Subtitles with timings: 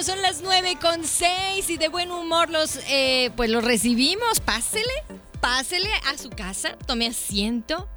[0.00, 4.40] Son las 9 con 6 y de buen humor los, eh, pues los recibimos.
[4.40, 4.92] Pásele,
[5.40, 7.88] pásele a su casa, tome asiento.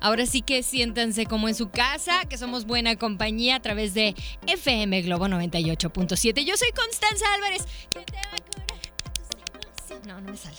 [0.00, 4.16] Ahora sí que siéntanse como en su casa, que somos buena compañía a través de
[4.48, 6.44] FM Globo 98.7.
[6.44, 7.66] Yo soy Constanza Álvarez.
[7.92, 8.18] ¿Qué te?
[10.08, 10.56] No, no me sale.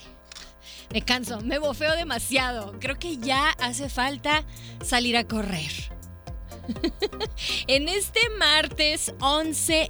[0.94, 2.80] Me canso, me bofeo demasiado.
[2.80, 4.45] Creo que ya hace falta
[4.81, 5.72] salir a correr.
[7.67, 9.89] en este martes 11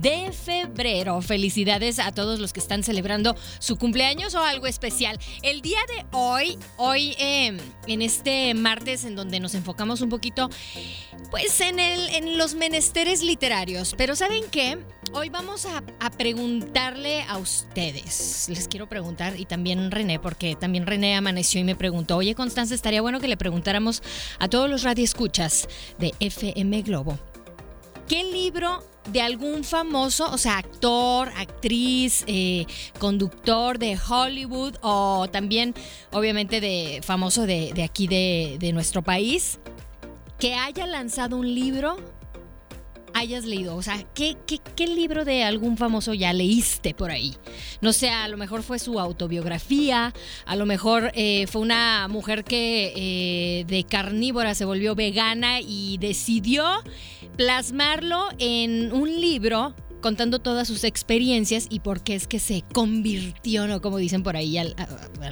[0.00, 1.20] de febrero.
[1.22, 5.18] Felicidades a todos los que están celebrando su cumpleaños o algo especial.
[5.42, 10.50] El día de hoy, hoy eh, en este martes en donde nos enfocamos un poquito,
[11.30, 13.94] pues en, el, los menesteres literarios.
[13.96, 14.78] Pero ¿saben qué?
[15.12, 18.48] Hoy vamos a, a preguntarle a ustedes.
[18.48, 22.74] Les quiero preguntar y también René, porque también René amaneció y me preguntó, oye Constanza,
[22.74, 24.02] estaría bueno que le preguntáramos
[24.38, 27.18] a todos los radioescuchas de FM Globo.
[28.08, 32.66] ¿Qué libro de algún famoso, o sea, actor, actriz, eh,
[32.98, 35.74] conductor de Hollywood o también,
[36.12, 39.58] obviamente, de famoso de, aquí de, nuestro país,
[40.38, 41.96] que haya lanzado un libro
[43.14, 43.74] hayas leído?
[43.74, 47.34] O sea, ¿qué, qué, qué libro de algún famoso ya leíste por ahí?
[47.80, 50.12] No sé, a lo mejor fue su autobiografía,
[50.44, 55.96] a lo mejor eh, fue una mujer que eh, de carnívora se volvió vegana y
[55.98, 56.64] decidió
[57.36, 63.66] plasmarlo en un libro contando todas sus experiencias y por qué es que se convirtió,
[63.66, 63.80] ¿no?
[63.80, 64.74] Como dicen por ahí, al,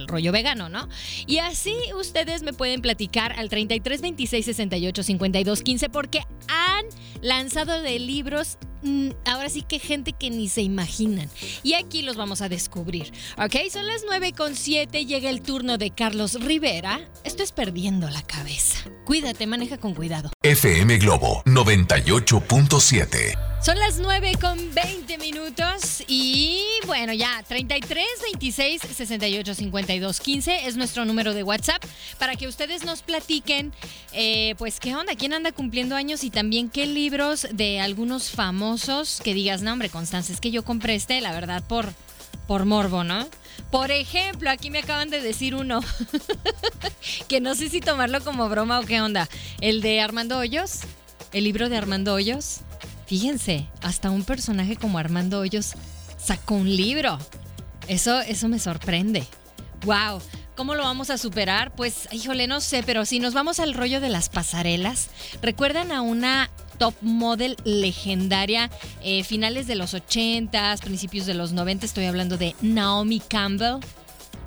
[0.07, 0.87] rollo vegano, ¿no?
[1.27, 6.85] Y así ustedes me pueden platicar al 33 26 68 52 15 porque han
[7.21, 11.29] lanzado de libros mm, ahora sí que gente que ni se imaginan.
[11.63, 13.11] Y aquí los vamos a descubrir.
[13.37, 17.01] Ok, son las 9 con 7, llega el turno de Carlos Rivera.
[17.23, 18.77] Esto es perdiendo la cabeza.
[19.05, 20.31] Cuídate, maneja con cuidado.
[20.43, 23.44] FM Globo 98.7.
[23.65, 30.77] Son las 9 con 20 minutos y bueno, ya 33 26 68 52 15 es
[30.77, 31.83] nuestro número de WhatsApp
[32.19, 33.73] para que ustedes nos platiquen,
[34.13, 39.19] eh, pues qué onda, quién anda cumpliendo años y también qué libros de algunos famosos
[39.23, 41.91] que digas, no hombre, Constanza, es que yo compré este, la verdad, por,
[42.45, 43.27] por morbo, ¿no?
[43.71, 45.79] Por ejemplo, aquí me acaban de decir uno
[47.27, 49.27] que no sé si tomarlo como broma o qué onda,
[49.59, 50.81] el de Armando Hoyos,
[51.33, 52.59] el libro de Armando Hoyos.
[53.05, 55.73] Fíjense, hasta un personaje como Armando Hoyos
[56.17, 57.19] sacó un libro.
[57.87, 59.25] Eso, eso me sorprende.
[59.85, 60.21] ¡Wow!
[60.55, 61.75] ¿Cómo lo vamos a superar?
[61.75, 65.09] Pues, híjole, no sé, pero si nos vamos al rollo de las pasarelas,
[65.41, 68.71] ¿recuerdan a una top model legendaria,
[69.03, 71.85] eh, finales de los 80s, principios de los 90?
[71.85, 73.81] Estoy hablando de Naomi Campbell.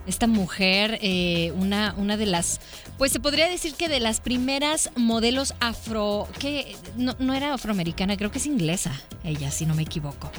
[0.09, 2.63] Esta mujer, eh, una, una de las,
[2.97, 8.33] pues se podría decir que de las primeras modelos afro, que no, era afroamericana, creo
[8.33, 10.33] que es inglesa, ella, si no me equivoco.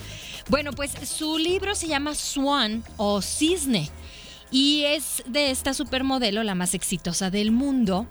[0.50, 3.90] Bueno, pues su libro se llama Swan o Cisne
[4.50, 8.08] y es de esta supermodelo, la más exitosa del mundo.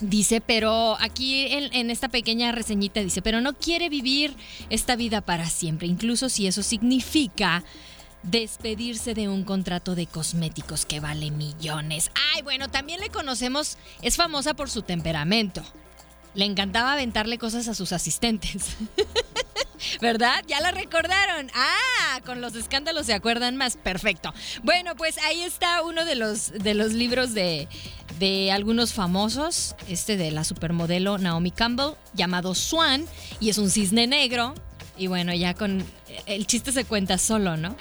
[0.00, 4.34] Dice, pero aquí en, esta pequeña reseñita dice, pero no quiere vivir
[4.68, 7.62] esta vida para siempre, incluso si eso significa
[8.22, 12.10] despedirse de un contrato de cosméticos que vale millones.
[12.34, 15.62] Ay, bueno, también le conocemos, es famosa por su temperamento.
[16.34, 18.76] Le encantaba aventarle cosas a sus asistentes.
[20.00, 20.42] ¿Verdad?
[20.46, 21.50] Ya la recordaron.
[21.54, 23.76] Ah, con los escándalos se acuerdan más.
[23.76, 24.32] Perfecto.
[24.62, 27.68] Bueno, pues ahí está uno de los, de los libros de,
[28.18, 29.74] de algunos famosos.
[29.88, 33.06] Este de la supermodelo Naomi Campbell, llamado Swan,
[33.40, 34.54] y es un cisne negro.
[34.96, 35.84] Y bueno, ya con
[36.26, 37.74] el chiste se cuenta solo, ¿no?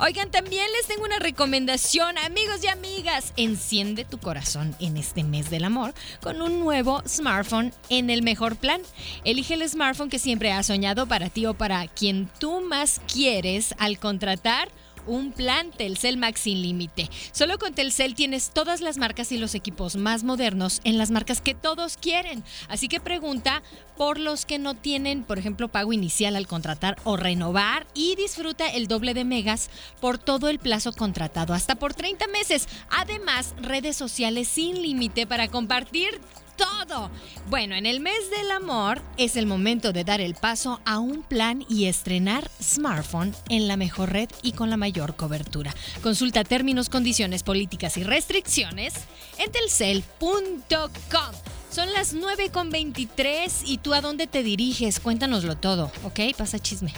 [0.00, 3.32] Oigan, también les tengo una recomendación, amigos y amigas.
[3.36, 8.56] Enciende tu corazón en este mes del amor con un nuevo smartphone en el mejor
[8.56, 8.80] plan.
[9.24, 13.74] Elige el smartphone que siempre has soñado para ti o para quien tú más quieres
[13.78, 14.68] al contratar
[15.08, 17.10] un plan Telcel Max sin límite.
[17.32, 21.40] Solo con Telcel tienes todas las marcas y los equipos más modernos en las marcas
[21.40, 22.44] que todos quieren.
[22.68, 23.62] Así que pregunta
[23.96, 28.68] por los que no tienen, por ejemplo, pago inicial al contratar o renovar y disfruta
[28.68, 29.70] el doble de megas
[30.00, 32.68] por todo el plazo contratado, hasta por 30 meses.
[32.90, 36.20] Además, redes sociales sin límite para compartir
[36.58, 37.10] todo.
[37.48, 41.22] Bueno, en el mes del amor es el momento de dar el paso a un
[41.22, 45.74] plan y estrenar smartphone en la mejor red y con la mayor cobertura.
[46.02, 48.92] Consulta términos, condiciones, políticas y restricciones
[49.38, 51.34] en telcel.com.
[51.70, 55.00] Son las 9 con 23 y tú a dónde te diriges?
[55.00, 56.34] Cuéntanoslo todo, ¿ok?
[56.36, 56.92] Pasa chisme.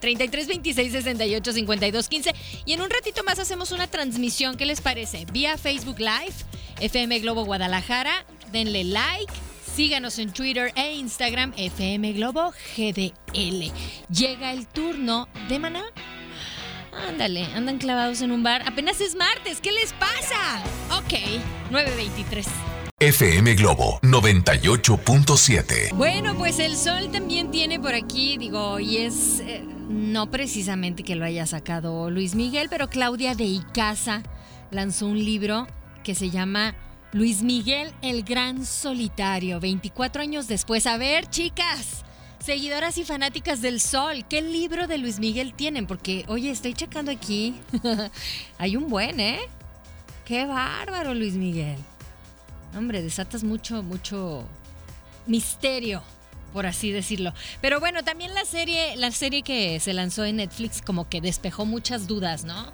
[0.00, 2.34] 33 26 68 52 15
[2.64, 5.26] y en un ratito más hacemos una transmisión, ¿qué les parece?
[5.32, 6.34] Vía Facebook Live,
[6.80, 9.32] FM Globo Guadalajara, denle like.
[9.74, 13.72] Síganos en Twitter e Instagram FM Globo GDL.
[14.10, 15.84] Llega el turno de Maná.
[17.08, 18.62] Ándale, andan clavados en un bar.
[18.66, 20.62] Apenas es martes, ¿qué les pasa?
[20.98, 21.14] Ok,
[21.70, 22.46] 923.
[22.98, 25.94] FM Globo 98.7.
[25.94, 31.14] Bueno, pues el sol también tiene por aquí, digo, y es eh, no precisamente que
[31.14, 34.22] lo haya sacado Luis Miguel, pero Claudia de Icaza
[34.70, 35.66] lanzó un libro
[36.02, 36.74] que se llama
[37.12, 40.86] Luis Miguel el Gran Solitario, 24 años después.
[40.86, 42.04] A ver, chicas,
[42.38, 45.86] seguidoras y fanáticas del sol, ¿qué libro de Luis Miguel tienen?
[45.86, 47.54] Porque, oye, estoy checando aquí.
[48.58, 49.40] Hay un buen, ¿eh?
[50.24, 51.78] Qué bárbaro, Luis Miguel.
[52.76, 54.46] Hombre, desatas mucho, mucho
[55.26, 56.02] misterio,
[56.52, 57.34] por así decirlo.
[57.60, 61.66] Pero bueno, también la serie, la serie que se lanzó en Netflix como que despejó
[61.66, 62.72] muchas dudas, ¿no?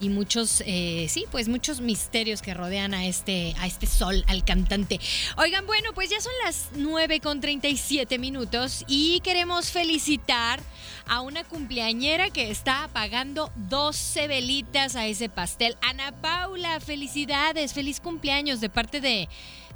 [0.00, 4.44] Y muchos, eh, sí, pues muchos misterios que rodean a este, a este sol, al
[4.44, 4.98] cantante.
[5.36, 10.60] Oigan, bueno, pues ya son las 9 con 37 minutos y queremos felicitar
[11.06, 15.76] a una cumpleañera que está pagando 12 velitas a ese pastel.
[15.82, 19.28] Ana Paula, felicidades, feliz cumpleaños de parte de,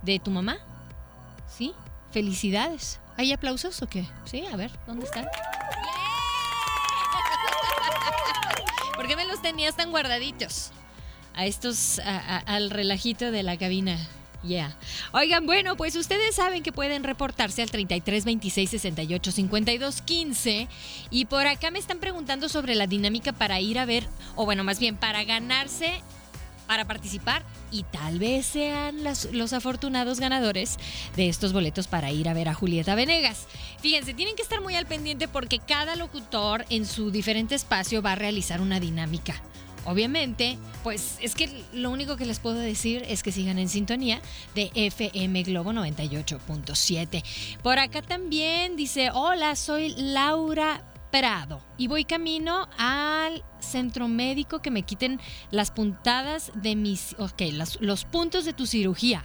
[0.03, 0.59] de tu mamá.
[1.49, 1.73] ¿Sí?
[2.13, 3.01] Felicidades.
[3.17, 4.05] ¿Hay aplausos o qué?
[4.25, 5.27] Sí, a ver, ¿dónde están?
[9.05, 10.71] ¿Por qué me los tenías tan guardaditos?
[11.35, 12.01] A estos,
[12.47, 13.99] al relajito de la cabina.
[14.43, 14.79] Ya.
[15.13, 20.69] Oigan, bueno, pues ustedes saben que pueden reportarse al 33 26 68 52 15.
[21.11, 24.65] Y por acá me están preguntando sobre la dinámica para ir a ver, o bueno,
[24.65, 26.01] más bien para ganarse,
[26.67, 30.79] para participar y tal vez sean los afortunados ganadores
[31.17, 33.47] de estos boletos para ir a ver a Julieta Venegas.
[33.81, 38.13] Fíjense, tienen que estar muy al pendiente porque cada locutor en su diferente espacio va
[38.13, 39.41] a realizar una dinámica.
[39.87, 44.23] Obviamente, pues es que lo único que les puedo decir es que sigan en sintonía
[44.55, 47.23] de FM Globo 98.7.
[47.63, 50.83] Por acá también dice, hola, soy Laura
[51.77, 55.21] Y voy camino al centro médico que me quiten
[55.51, 57.43] las puntadas de mis, ok,
[57.81, 59.25] los puntos de tu cirugía.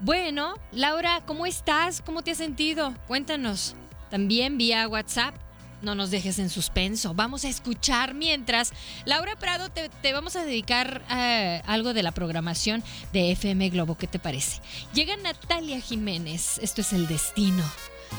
[0.00, 2.02] Bueno, Laura, ¿cómo estás?
[2.02, 2.94] ¿Cómo te has sentido?
[3.06, 3.76] Cuéntanos.
[4.10, 5.36] También vía WhatsApp.
[5.82, 7.14] No nos dejes en suspenso.
[7.14, 8.72] Vamos a escuchar mientras.
[9.04, 12.82] Laura Prado, te, vamos a dedicar a algo de la programación
[13.12, 13.96] de FM Globo.
[13.96, 14.60] ¿Qué te parece?
[14.94, 16.58] Llega Natalia Jiménez.
[16.60, 17.62] Esto es el destino.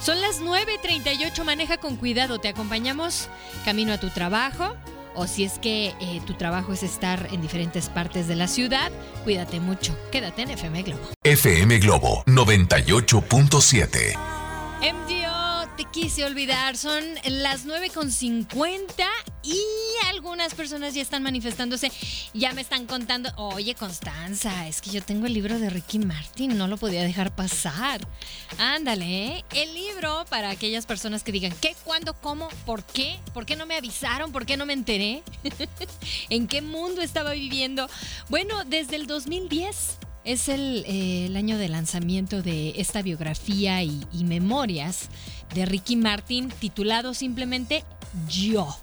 [0.01, 1.43] Son las 9.38.
[1.43, 2.39] Maneja con cuidado.
[2.39, 3.29] Te acompañamos
[3.63, 4.75] camino a tu trabajo
[5.15, 8.91] o si es que eh, tu trabajo es estar en diferentes partes de la ciudad,
[9.23, 9.97] cuídate mucho.
[10.11, 11.09] Quédate en FM Globo.
[11.23, 14.17] FM Globo 98.7.
[14.81, 16.77] MDO, te quise olvidar.
[16.77, 18.85] Son las 9.50
[19.43, 19.57] y
[20.25, 21.91] algunas personas ya están manifestándose.
[22.33, 26.57] Ya me están contando, oye Constanza, es que yo tengo el libro de Ricky Martin,
[26.57, 28.01] no lo podía dejar pasar.
[28.57, 29.45] Ándale, ¿eh?
[29.53, 33.19] el libro para aquellas personas que digan, ¿qué, cuándo, cómo, por qué?
[33.35, 34.31] ¿Por qué no me avisaron?
[34.31, 35.21] ¿Por qué no me enteré?
[36.31, 37.87] ¿En qué mundo estaba viviendo?
[38.27, 44.23] Bueno, desde el 2010 es eh, el, año de lanzamiento de esta biografía y, y
[44.23, 45.09] memorias
[45.53, 47.83] de Ricky Martin titulado simplemente
[48.27, 48.75] Yo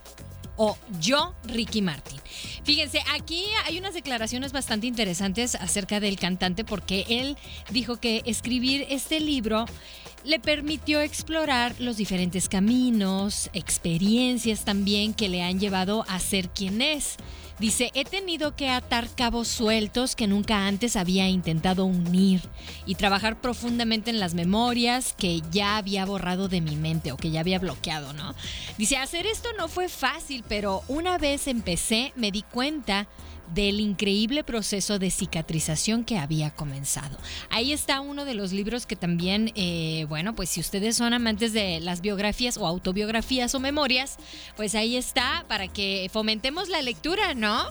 [0.56, 2.20] o Yo, Ricky Martin.
[2.64, 7.36] Fíjense, aquí hay unas declaraciones bastante interesantes acerca del cantante porque él
[7.70, 9.66] dijo que escribir este libro
[10.24, 16.80] le permitió explorar los diferentes caminos, experiencias también que le han llevado a ser quien
[16.80, 17.16] es.
[17.58, 22.40] Dice, he tenido que atar cabos sueltos que nunca antes había intentado unir
[22.86, 27.30] y trabajar profundamente en las memorias que ya había borrado de mi mente o que
[27.30, 28.34] ya había bloqueado, ¿no?
[28.78, 33.06] Dice, hacer esto no fue fácil, pero una vez empecé me di cuenta
[33.54, 37.18] del increíble proceso de cicatrización que había comenzado.
[37.50, 41.52] Ahí está uno de los libros que también, eh, bueno, pues si ustedes son amantes
[41.52, 44.16] de las biografías o autobiografías o memorias,
[44.56, 47.66] pues ahí está para que fomentemos la lectura, ¿no?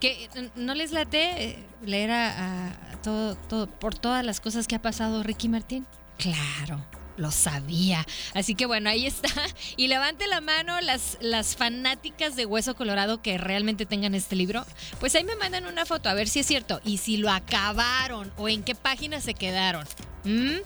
[0.00, 4.82] Que no les late eh, leer a, todo, todo, por todas las cosas que ha
[4.82, 5.86] pasado Ricky Martín.
[6.18, 6.84] Claro,
[7.16, 8.06] lo sabía.
[8.34, 9.28] Así que bueno, ahí está.
[9.76, 14.64] Y levante la mano las, las fanáticas de Hueso Colorado que realmente tengan este libro.
[15.00, 16.80] Pues ahí me mandan una foto a ver si es cierto.
[16.84, 19.86] Y si lo acabaron o en qué página se quedaron.
[20.24, 20.56] ¿Mm?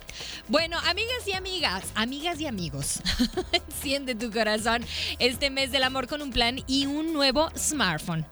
[0.49, 3.01] Bueno, amigas y amigas, amigas y amigos,
[3.53, 4.85] enciende tu corazón
[5.19, 8.25] este mes del amor con un plan y un nuevo smartphone.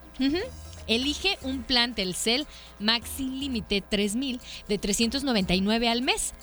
[0.87, 2.47] Elige un plan Telcel
[2.79, 6.33] Maxi Límite 3000 de 399 al mes.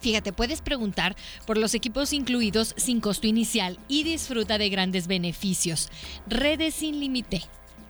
[0.00, 1.16] Fíjate, puedes preguntar
[1.46, 5.90] por los equipos incluidos sin costo inicial y disfruta de grandes beneficios.
[6.26, 7.42] Redes sin límite,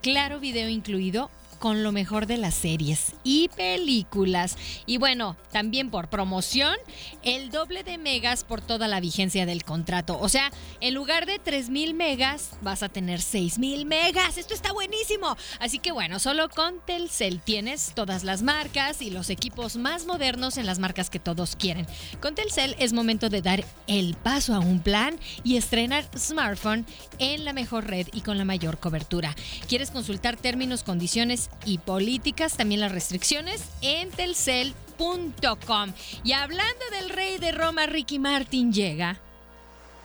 [0.03, 4.57] claro video incluido con lo mejor de las series y películas.
[4.87, 6.75] Y bueno, también por promoción,
[7.23, 10.19] el doble de megas por toda la vigencia del contrato.
[10.21, 10.51] O sea,
[10.81, 14.39] en lugar de 3000 megas, vas a tener 6000 megas.
[14.39, 15.37] Esto está buenísimo.
[15.61, 20.57] Así que bueno, solo con Telcel tienes todas las marcas y los equipos más modernos
[20.57, 21.87] en las marcas que todos quieren.
[22.21, 26.87] Con Telcel es momento de dar el paso a un plan y estrenar smartphone
[27.19, 29.37] en la mejor red y con la mayor cobertura.
[29.69, 35.93] ¿Quieres consultar términos, condiciones y políticas, también las restricciones en telcel.com.
[36.25, 39.19] Y hablando del rey de Roma, Ricky Martin llega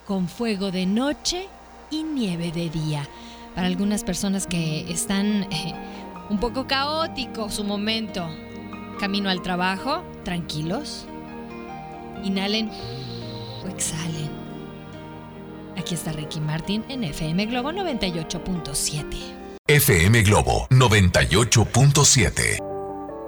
[0.06, 1.48] con fuego de noche
[1.92, 3.08] y nieve de día.
[3.56, 5.74] Para algunas personas que están eh,
[6.30, 8.28] un poco caótico su momento,
[9.00, 11.06] camino al trabajo, tranquilos,
[12.24, 12.70] inhalen
[13.64, 14.30] o exhalen.
[15.78, 19.45] Aquí está Ricky Martin en FM Globo 98.7.
[19.68, 22.65] FM Globo 98.7.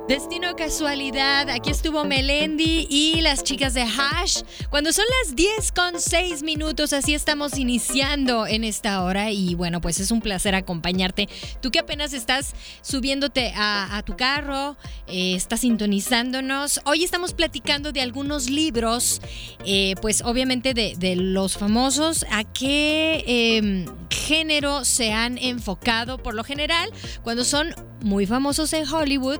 [0.08, 4.42] Destino casualidad, aquí estuvo Melendi y las chicas de Hash.
[4.70, 9.32] Cuando son las 10 con 6 minutos, así estamos iniciando en esta hora.
[9.32, 11.28] Y bueno, pues es un placer acompañarte.
[11.62, 16.80] Tú que apenas estás subiéndote a, tu carro, eh, estás sintonizándonos.
[16.86, 19.22] Hoy estamos platicando de algunos libros,
[19.66, 26.46] eh, pues obviamente de, los famosos, a qué em, género se han enfocado por lo
[26.46, 26.92] general
[27.24, 29.40] cuando son muy famosos en Hollywood,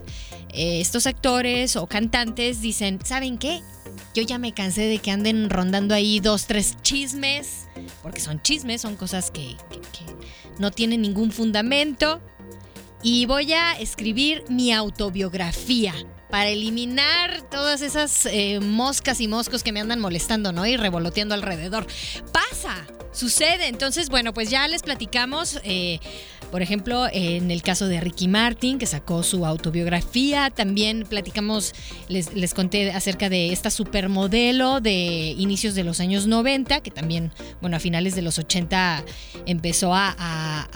[0.58, 3.62] eh, estos actores o cantantes dicen, ¿saben qué?
[4.16, 7.68] Yo ya me cansé de que anden rondando ahí dos, tres chismes,
[8.02, 9.56] porque son chismes, son cosas que,
[10.58, 12.20] no tienen ningún fundamento.
[13.04, 15.94] Y voy a escribir mi autobiografía
[16.32, 20.66] para eliminar todas esas eh, moscas y moscos que me andan molestando, ¿no?
[20.66, 21.86] Y revoloteando alrededor.
[22.34, 23.68] Pasa, sucede.
[23.68, 25.60] Entonces, bueno, pues ya les platicamos.
[25.64, 26.00] Eh,
[26.52, 31.74] por ejemplo, en el caso de Ricky Martin, que sacó su autobiografía, también platicamos,
[32.08, 37.32] les, les conté acerca de esta supermodelo de inicios de los años 90, que también,
[37.62, 39.04] bueno, a finales de los 80
[39.46, 40.68] empezó a,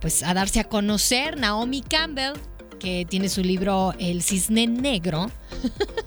[0.00, 2.34] pues, a darse a conocer, Naomi Campbell,
[2.78, 5.30] que tiene su libro El Cisne Negro.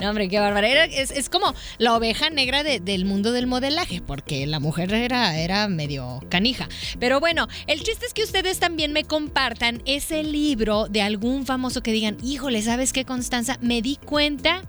[0.00, 0.88] no, hombre, qué barbaridad.
[0.90, 6.20] Es, como la oveja negra del mundo del modelaje, porque la mujer era, era medio
[6.28, 6.68] canija.
[6.98, 11.82] Pero bueno, el chiste es que ustedes también me compartan ese libro de algún famoso
[11.82, 13.58] que digan, híjole, ¿sabes qué, Constanza?
[13.60, 14.62] Me di cuenta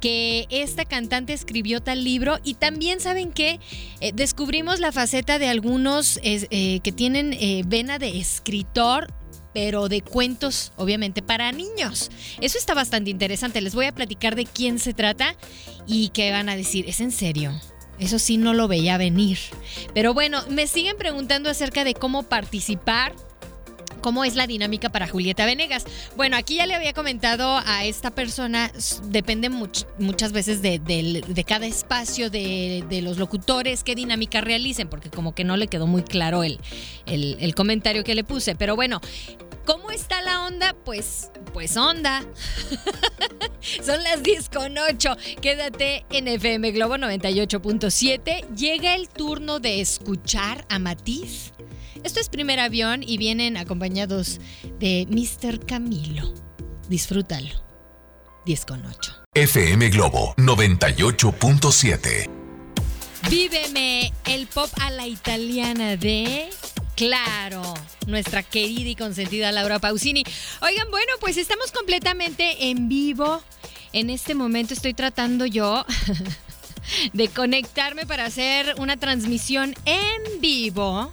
[0.00, 3.60] que esta cantante escribió tal libro y también saben que
[4.00, 9.12] eh, descubrimos la faceta de algunos eh, que tienen eh, vena de escritor
[9.52, 12.10] pero de cuentos, obviamente, para niños.
[12.40, 13.60] Eso está bastante interesante.
[13.60, 15.36] Les voy a platicar de quién se trata
[15.86, 16.88] y qué van a decir.
[16.88, 17.52] ¿Es en serio?
[17.98, 19.38] Eso sí no lo veía venir.
[19.94, 23.14] Pero bueno, me siguen preguntando acerca de cómo participar
[24.00, 25.84] ¿Cómo es la dinámica para Julieta Venegas?
[26.16, 28.70] Bueno, aquí ya le había comentado a esta persona,
[29.04, 35.44] depende muchas veces de, cada espacio de, los locutores, qué dinámica realicen, porque como que
[35.44, 36.60] no le quedó muy claro el,
[37.06, 38.54] el, comentario que le puse.
[38.54, 39.00] Pero bueno,
[39.66, 40.74] ¿Cómo está la onda?
[40.84, 42.24] Pues, pues onda.
[43.84, 45.16] Son las 10 con 8.
[45.40, 48.56] Quédate en FM Globo 98.7.
[48.56, 51.52] Llega el turno de escuchar a Matiz
[52.04, 54.40] esto es primer avión y vienen acompañados
[54.78, 55.64] de Mr.
[55.64, 56.32] Camilo.
[56.88, 57.64] Disfrútalo.
[58.46, 59.24] 10 con 8.
[59.34, 62.28] FM Globo 98.7.
[63.28, 66.48] Víveme el pop a la italiana de
[66.96, 67.62] Claro,
[68.06, 70.22] nuestra querida y consentida Laura Pausini.
[70.60, 73.42] Oigan, bueno, pues estamos completamente en vivo.
[73.94, 75.86] En este momento estoy tratando yo
[77.14, 81.10] de conectarme para hacer una transmisión en vivo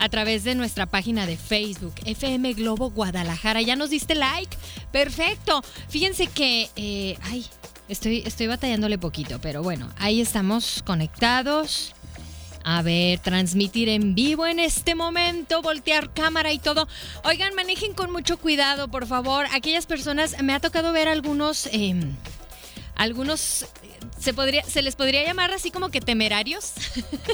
[0.00, 3.60] a través de nuestra página de Facebook, FM Globo Guadalajara.
[3.60, 4.56] ¿Ya nos diste like?
[4.90, 5.62] Perfecto.
[5.88, 7.46] Fíjense que, eh, ay,
[7.88, 11.94] estoy, estoy batallándole poquito, pero bueno, ahí estamos conectados.
[12.64, 16.88] A ver, transmitir en vivo en este momento, voltear cámara y todo.
[17.24, 19.46] Oigan, manejen con mucho cuidado, por favor.
[19.52, 22.14] Aquellas personas, me ha tocado ver algunos, em,
[22.96, 23.66] algunos,
[24.18, 26.72] se, podría, se les podría llamar así como que temerarios,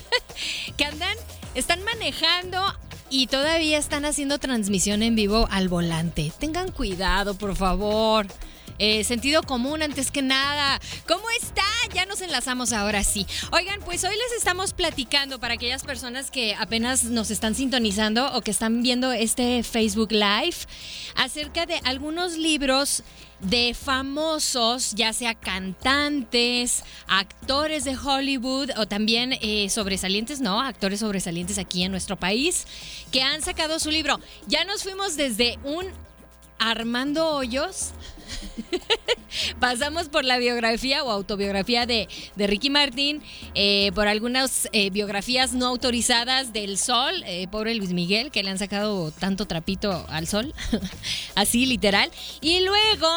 [0.77, 1.17] que andan,
[1.55, 2.61] están manejando
[3.11, 6.33] y todavía están haciendo transmisión en vivo al volante.
[6.39, 8.27] Tengan cuidado, por favor.
[8.79, 10.81] Eh, sentido común antes que nada.
[11.07, 11.63] ¿Cómo está?
[11.95, 13.27] Ya nos enlazamos ahora sí.
[13.53, 18.43] Oigan, pues hoy les estamos platicando para aquellas personas que apenas nos están sintonizando o
[18.43, 20.57] que están viendo este Facebook Live
[21.15, 23.03] acerca de algunos libros
[23.41, 31.59] de famosos, ya sea cantantes, actores de Hollywood o también eh, sobresalientes, no, actores sobresalientes
[31.59, 32.67] aquí en nuestro país,
[33.13, 34.21] que han sacado su libro.
[34.47, 35.87] Ya nos fuimos desde un
[36.59, 37.93] Armando Hoyos
[39.61, 43.23] Pasamos por la biografía o autobiografía de, Ricky Martin,
[43.55, 48.51] eh, por algunas eh, biografías no autorizadas del Sol, eh, pobre Luis Miguel, que le
[48.51, 50.55] han sacado tanto trapito al Sol,
[51.35, 52.11] así literal.
[52.41, 53.09] Y luego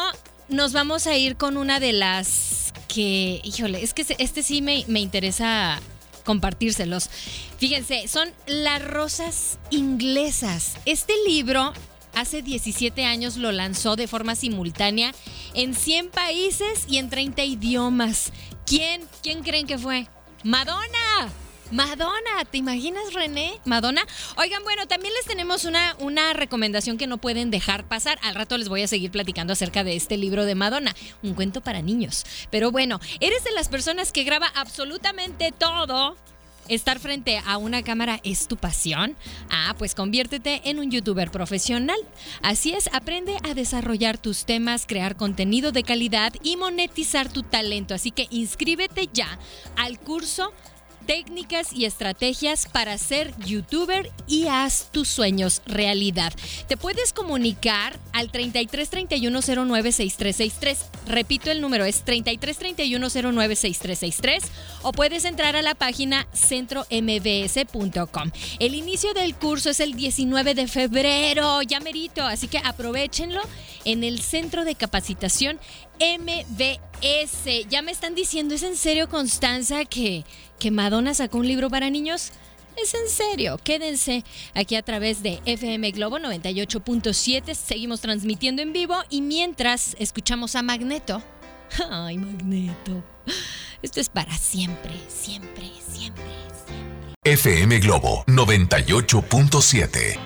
[0.48, 4.84] nos vamos a ir con una de las que, híjole, es que este sí me,
[4.88, 5.80] me interesa
[6.24, 7.10] compartírselos.
[7.58, 10.74] Fíjense, son Las Rosas Inglesas.
[10.84, 11.72] Este libro
[12.14, 15.12] hace 17 años lo lanzó de forma simultánea
[15.54, 18.32] en 100 países y en 30 idiomas.
[18.66, 19.02] ¿Quién?
[19.22, 20.06] ¿Quién creen que fue?
[20.44, 21.30] Madonna.
[21.70, 23.60] Madonna, ¿te imaginas René?
[23.64, 24.04] Madonna.
[24.36, 28.18] Oigan, bueno, también les tenemos una, una recomendación que no pueden dejar pasar.
[28.22, 31.60] Al rato les voy a seguir platicando acerca de este libro de Madonna, un cuento
[31.60, 32.24] para niños.
[32.50, 36.16] Pero bueno, ¿eres de las personas que graba absolutamente todo?
[36.70, 39.16] ¿Estar frente a una cámara es tu pasión?
[39.50, 41.98] Ah, pues conviértete en un youtuber profesional.
[42.42, 47.92] Así es, aprende a desarrollar tus temas, crear contenido de calidad y monetizar tu talento.
[47.92, 49.36] Así que inscríbete ya
[49.74, 50.52] al curso
[51.10, 56.32] técnicas y estrategias para ser youtuber y haz tus sueños realidad.
[56.68, 60.78] Te puedes comunicar al 33 31 09 6363.
[61.08, 64.44] Repito el número es 33 31 09 6363
[64.82, 68.30] o puedes entrar a la página centrombs.com.
[68.60, 73.40] El inicio del curso es el 19 de febrero, ya merito, así que aprovechenlo
[73.84, 75.58] en el Centro de Capacitación
[76.00, 77.68] MBS.
[77.68, 80.24] Ya me están diciendo, ¿es en serio, Constanza, que,
[80.58, 82.32] que Madonna sacó un libro para niños?
[82.76, 87.54] Es en serio, quédense aquí a través de FM Globo 98.7.
[87.54, 91.22] Seguimos transmitiendo en vivo y mientras escuchamos a Magneto.
[91.90, 93.04] Ay, Magneto.
[93.82, 96.24] Esto es para siempre, siempre, siempre,
[96.72, 97.14] siempre.
[97.24, 100.18] FM Globo 98.7.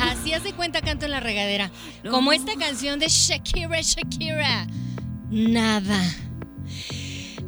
[0.00, 1.70] así hace cuenta canto en la regadera.
[2.10, 4.66] Como esta canción de Shakira, Shakira
[5.30, 6.00] nada.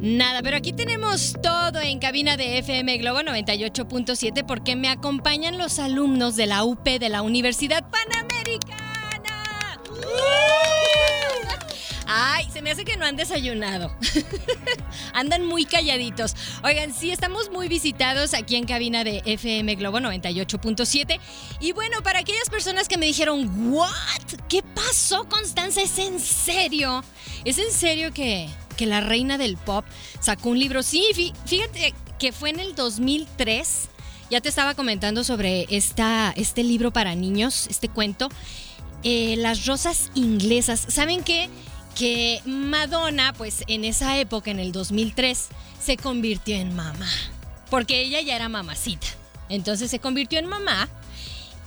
[0.01, 5.77] Nada, pero aquí tenemos todo en cabina de FM Globo 98.7 porque me acompañan los
[5.77, 8.89] alumnos de la UP de la Universidad Panamericana.
[12.11, 13.95] Ay, se me hace que no han desayunado.
[15.13, 16.35] Andan muy calladitos.
[16.63, 21.19] Oigan, sí, estamos muy visitados aquí en cabina de FM Globo 98.7.
[21.59, 23.91] Y bueno, para aquellas personas que me dijeron, ¿what?
[24.47, 25.83] ¿Qué pasó, Constanza?
[25.83, 27.03] ¿Es en serio?
[27.45, 29.85] ¿Es en serio que, que la reina del pop
[30.19, 30.81] sacó un libro?
[30.81, 31.05] Sí,
[31.45, 33.87] fíjate que fue en el 2003.
[34.31, 38.29] Ya te estaba comentando sobre esta, este libro para niños, este cuento.
[39.03, 40.85] Eh, las rosas inglesas.
[40.89, 41.49] ¿Saben qué?
[41.99, 45.49] Que Madonna, pues en esa época, en el 2003,
[45.83, 47.09] se convirtió en mamá,
[47.69, 49.05] porque ella ya era mamacita.
[49.49, 50.87] Entonces se convirtió en mamá.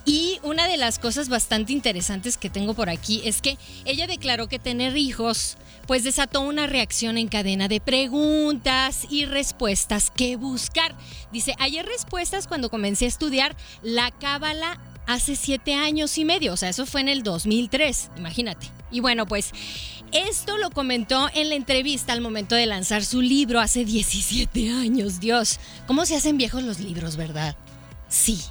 [0.07, 4.49] Y una de las cosas bastante interesantes que tengo por aquí es que ella declaró
[4.49, 10.95] que tener hijos pues desató una reacción en cadena de preguntas y respuestas que buscar.
[11.31, 16.57] Dice, ayer respuestas cuando comencé a estudiar la cábala hace siete años y medio, o
[16.57, 18.69] sea, eso fue en el 2003, imagínate.
[18.91, 19.53] Y bueno, pues
[20.12, 25.21] esto lo comentó en la entrevista al momento de lanzar su libro hace 17 años.
[25.21, 27.57] Dios, ¿cómo se hacen viejos los libros, verdad?
[28.09, 28.43] Sí.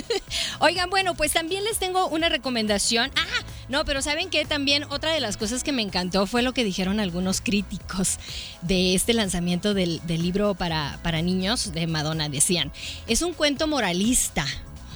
[0.60, 3.10] Oigan, bueno, pues también les tengo una recomendación.
[3.16, 4.46] Ah, no, pero ¿saben qué?
[4.46, 8.18] También otra de las cosas que me encantó fue lo que dijeron algunos críticos
[8.62, 12.30] de este lanzamiento del, del libro para, para niños de Madonna.
[12.30, 12.72] Decían,
[13.06, 14.46] es un cuento moralista.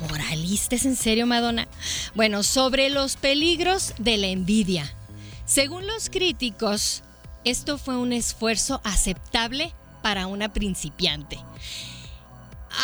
[0.09, 1.67] ¿Moralista es en serio, Madonna?
[2.15, 4.95] Bueno, sobre los peligros de la envidia
[5.49, 7.03] según los críticos,
[7.43, 11.39] esto fue un esfuerzo aceptable para una principiante.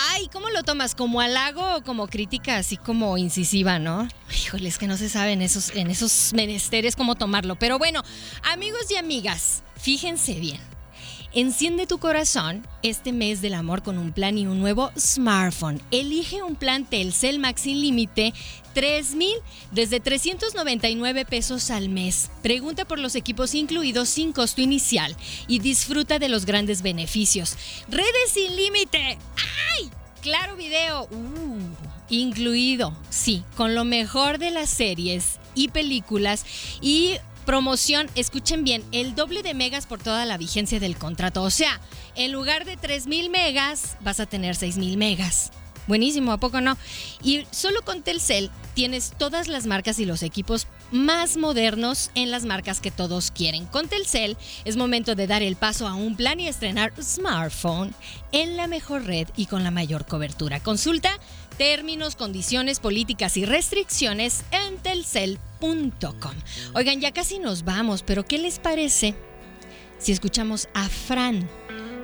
[0.09, 0.95] Ay, ¿cómo lo tomas?
[0.95, 4.09] ¿Como halago o como crítica así como incisiva, no?
[4.35, 7.57] Híjole, es que no se sabe esos, en esos menesteres cómo tomarlo.
[7.57, 8.03] Pero bueno,
[8.43, 10.74] amigos y amigas, fíjense bien.
[11.37, 15.83] Enciende tu corazón este mes del amor con un plan y un nuevo smartphone.
[15.91, 18.33] Elige un plan Telcel Max sin límite
[18.73, 19.39] 3000
[19.73, 22.31] desde 399 pesos al mes.
[22.41, 25.17] Pregunta por los equipos incluidos sin costo inicial
[25.49, 27.57] y disfruta de los grandes beneficios.
[27.89, 29.19] Redes sin límite.
[29.77, 29.91] ¡Ay!
[30.23, 31.09] Claro video.
[31.11, 31.59] Uh,
[32.11, 32.97] incluido.
[33.11, 36.47] Sí, con lo mejor de las series y películas
[36.81, 41.43] y promoción, escuchen bien, el doble de megas por toda la vigencia del contrato.
[41.43, 41.81] O sea,
[42.15, 45.53] en lugar de 3.000 megas, vas a tener 6.000 megas.
[45.87, 46.79] Buenísimo, ¿a poco no?
[47.23, 52.45] Y solo con Telcel tienes todas las marcas y los equipos más modernos en las
[52.45, 53.67] marcas que todos quieren.
[53.67, 57.93] Con Telcel es momento de dar el paso a un plan y estrenar smartphone
[58.31, 60.61] en la mejor red y con la mayor cobertura.
[60.61, 61.11] Consulta
[61.59, 66.35] términos, condiciones, políticas y restricciones en telcel.com.
[66.75, 69.17] Oigan, ya casi nos vamos, pero ¿qué les parece
[69.99, 71.51] si escuchamos a Fran?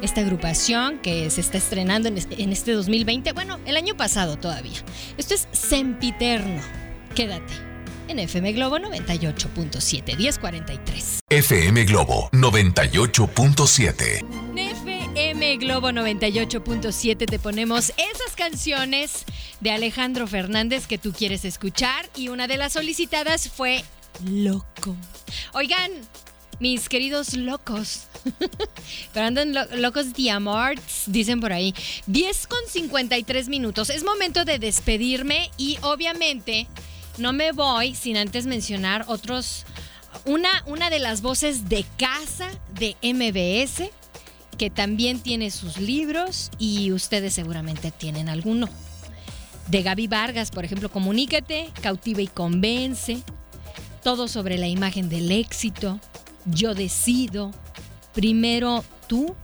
[0.03, 4.83] Esta agrupación que se está estrenando en este 2020, bueno, el año pasado todavía.
[5.17, 6.63] Esto es Sempiterno.
[7.15, 7.70] Quédate
[8.11, 11.21] en FM Globo 98.7, 1043.
[11.31, 14.25] FM Globo 98.7.
[15.15, 19.25] FM Globo 98.7 te ponemos esas canciones
[19.61, 23.85] de Alejandro Fernández que tú quieres escuchar y una de las solicitadas fue
[24.25, 24.97] Loco.
[25.53, 25.93] Oigan,
[26.59, 28.09] mis queridos locos.
[29.15, 30.75] Pero andan locos de amor,
[31.07, 31.75] dicen por ahí.
[32.07, 33.89] 10 con 53 minutos.
[33.89, 36.67] Es momento de despedirme y obviamente
[37.21, 39.65] no me voy sin antes mencionar otros.
[40.25, 43.91] Una, una de las voces de casa de MBS
[44.59, 48.69] que también tiene sus libros y ustedes seguramente tienen alguno.
[49.69, 53.23] De Gaby Vargas, por ejemplo, Comunícate, Cautiva y Convence,
[54.03, 56.01] todo sobre la imagen del éxito,
[56.47, 57.53] Yo decido,
[58.13, 59.37] Primero tú,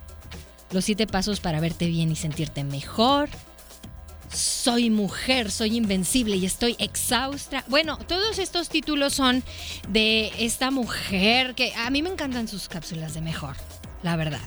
[0.72, 3.30] Los siete pasos para verte bien y sentirte mejor,
[4.36, 7.64] soy mujer, soy invencible y estoy exhausta.
[7.68, 9.42] Bueno, todos estos títulos son
[9.88, 13.56] de esta mujer que a mí me encantan sus cápsulas de mejor,
[14.02, 14.40] la verdad.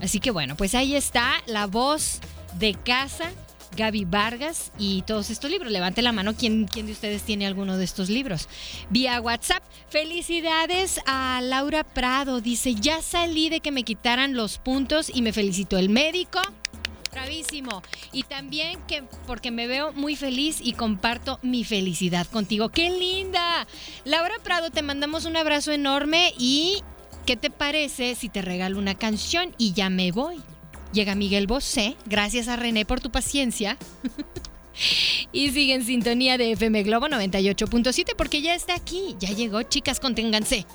[0.00, 2.20] Así que bueno, pues ahí está la voz
[2.58, 3.30] de casa,
[3.76, 5.70] Gaby Vargas y todos estos libros.
[5.70, 8.48] Levante la mano ¿quién, quién de ustedes tiene alguno de estos libros.
[8.90, 9.62] Vía WhatsApp.
[9.88, 12.40] Felicidades a Laura Prado.
[12.40, 16.40] Dice, ya salí de que me quitaran los puntos y me felicitó el médico.
[17.16, 17.82] Bravísimo.
[18.12, 22.68] Y también que porque me veo muy feliz y comparto mi felicidad contigo.
[22.68, 23.66] ¡Qué linda!
[24.04, 26.82] Laura Prado, te mandamos un abrazo enorme y
[27.26, 30.40] ¿Qué te parece si te regalo una canción y ya me voy?
[30.92, 33.76] Llega Miguel Bosé, gracias a René por tu paciencia.
[35.32, 39.98] y sigue en sintonía de FM Globo 98.7 porque ya está aquí, ya llegó, chicas,
[39.98, 40.66] conténganse.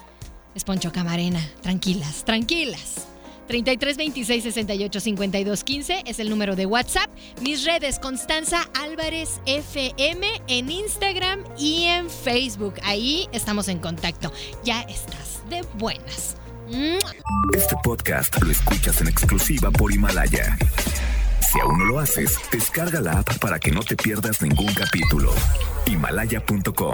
[0.54, 3.08] Es Poncho Camarena, tranquilas, tranquilas.
[3.52, 7.10] 33 26 68 52 15 es el número de WhatsApp.
[7.42, 12.76] Mis redes Constanza Álvarez FM en Instagram y en Facebook.
[12.84, 14.32] Ahí estamos en contacto.
[14.64, 16.38] Ya estás de buenas.
[17.54, 20.58] Este podcast lo escuchas en exclusiva por Himalaya.
[21.42, 25.34] Si aún no lo haces, descarga la app para que no te pierdas ningún capítulo.
[25.88, 26.88] Himalaya.com